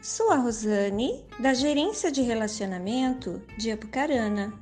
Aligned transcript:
Sou 0.00 0.30
a 0.30 0.36
Rosane, 0.36 1.26
da 1.40 1.52
Gerência 1.52 2.12
de 2.12 2.22
Relacionamento 2.22 3.42
de 3.58 3.72
Apucarana. 3.72 4.54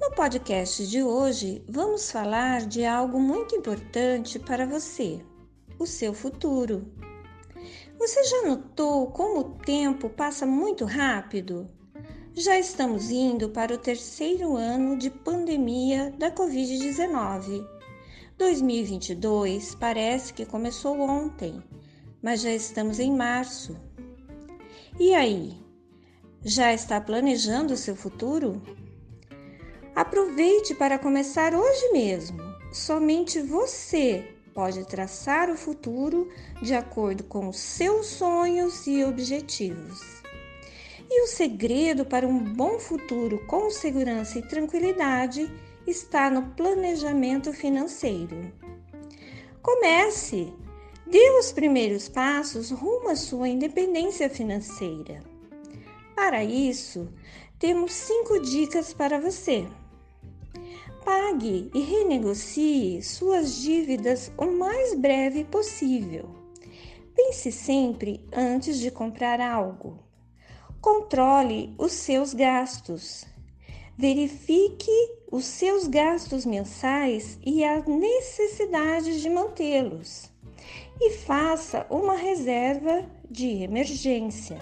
No 0.00 0.12
podcast 0.12 0.86
de 0.86 1.02
hoje, 1.02 1.64
vamos 1.68 2.08
falar 2.08 2.66
de 2.66 2.84
algo 2.84 3.18
muito 3.18 3.56
importante 3.56 4.38
para 4.38 4.64
você: 4.64 5.20
o 5.76 5.86
seu 5.86 6.14
futuro. 6.14 6.86
Você 7.98 8.22
já 8.22 8.42
notou 8.42 9.08
como 9.08 9.40
o 9.40 9.54
tempo 9.56 10.08
passa 10.08 10.46
muito 10.46 10.84
rápido? 10.84 11.68
Já 12.32 12.56
estamos 12.56 13.10
indo 13.10 13.48
para 13.48 13.74
o 13.74 13.78
terceiro 13.78 14.54
ano 14.54 14.96
de 14.96 15.10
pandemia 15.10 16.14
da 16.16 16.30
Covid-19. 16.30 17.66
2022 18.38 19.74
parece 19.74 20.32
que 20.32 20.46
começou 20.46 21.00
ontem, 21.00 21.60
mas 22.24 22.40
já 22.40 22.50
estamos 22.50 22.98
em 22.98 23.14
março 23.14 23.76
e 24.98 25.12
aí? 25.12 25.60
Já 26.44 26.72
está 26.72 27.00
planejando 27.00 27.74
o 27.74 27.76
seu 27.76 27.96
futuro? 27.96 28.62
Aproveite 29.92 30.72
para 30.72 31.00
começar 31.00 31.52
hoje 31.52 31.90
mesmo. 31.92 32.38
Somente 32.72 33.42
você 33.42 34.36
pode 34.54 34.84
traçar 34.86 35.50
o 35.50 35.56
futuro 35.56 36.30
de 36.62 36.72
acordo 36.72 37.24
com 37.24 37.48
os 37.48 37.58
seus 37.58 38.06
sonhos 38.06 38.86
e 38.86 39.02
objetivos. 39.02 40.00
E 41.10 41.22
o 41.24 41.26
segredo 41.26 42.04
para 42.04 42.28
um 42.28 42.38
bom 42.38 42.78
futuro 42.78 43.44
com 43.46 43.68
segurança 43.70 44.38
e 44.38 44.46
tranquilidade 44.46 45.50
está 45.86 46.30
no 46.30 46.54
planejamento 46.54 47.52
financeiro. 47.52 48.52
Comece! 49.60 50.63
Dê 51.06 51.38
os 51.38 51.52
primeiros 51.52 52.08
passos 52.08 52.70
rumo 52.70 53.10
à 53.10 53.16
sua 53.16 53.46
independência 53.46 54.30
financeira. 54.30 55.20
Para 56.16 56.42
isso, 56.42 57.12
temos 57.58 57.92
cinco 57.92 58.40
dicas 58.40 58.94
para 58.94 59.20
você. 59.20 59.66
Pague 61.04 61.70
e 61.74 61.80
renegocie 61.80 63.02
suas 63.02 63.56
dívidas 63.56 64.32
o 64.38 64.46
mais 64.46 64.94
breve 64.94 65.44
possível. 65.44 66.30
Pense 67.14 67.52
sempre 67.52 68.26
antes 68.32 68.78
de 68.78 68.90
comprar 68.90 69.42
algo. 69.42 69.98
Controle 70.80 71.74
os 71.76 71.92
seus 71.92 72.32
gastos. 72.32 73.26
Verifique 73.96 74.90
os 75.30 75.44
seus 75.44 75.86
gastos 75.86 76.46
mensais 76.46 77.38
e 77.44 77.62
a 77.62 77.80
necessidade 77.80 79.20
de 79.20 79.28
mantê-los 79.28 80.33
e 81.00 81.10
faça 81.10 81.86
uma 81.90 82.14
reserva 82.14 83.04
de 83.30 83.62
emergência. 83.62 84.58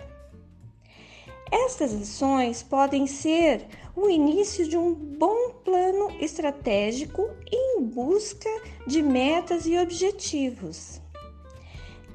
Estas 1.50 1.92
ações 1.92 2.62
podem 2.62 3.06
ser 3.06 3.66
o 3.94 4.08
início 4.08 4.66
de 4.66 4.78
um 4.78 4.94
bom 4.94 5.50
plano 5.62 6.10
estratégico 6.18 7.28
em 7.52 7.82
busca 7.82 8.48
de 8.86 9.02
metas 9.02 9.66
e 9.66 9.76
objetivos. 9.76 10.98